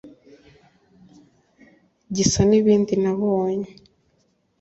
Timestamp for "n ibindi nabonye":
2.49-3.69